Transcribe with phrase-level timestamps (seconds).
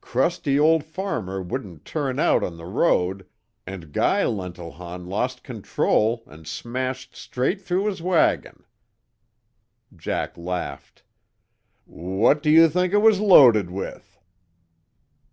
[0.00, 3.24] Crusty old farmer wouldn't turn out on the road,
[3.68, 8.64] and Guy Lentilhon lost control and smashed straight through his wagon!"
[9.94, 11.04] Jack laughed.
[11.88, 14.18] "W what do you think it was loaded with?"